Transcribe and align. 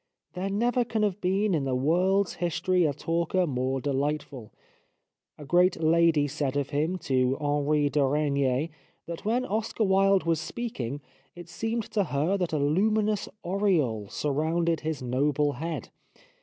There 0.33 0.49
never 0.49 0.83
can 0.83 1.03
have 1.03 1.21
been 1.21 1.53
in 1.53 1.63
the 1.65 1.75
world's 1.75 2.33
history 2.41 2.85
a 2.85 2.91
talker 2.91 3.45
more 3.45 3.79
delightful. 3.79 4.51
A 5.37 5.45
great 5.45 5.79
lady 5.79 6.27
said 6.27 6.57
of 6.57 6.71
him 6.71 6.97
to 7.07 7.37
Henri 7.39 7.87
de 7.87 8.03
Regnier 8.03 8.69
that 9.05 9.25
when 9.25 9.45
Oscar 9.45 9.83
Wilde 9.83 10.23
was 10.23 10.41
speaking 10.41 11.01
it 11.35 11.49
seemed 11.49 11.83
to 11.91 12.05
her 12.05 12.35
that 12.35 12.51
a 12.51 12.57
luminous 12.57 13.29
aureole 13.43 14.07
surrounded 14.09 14.79
his 14.79 15.03
noble 15.03 15.51
head. 15.51 15.89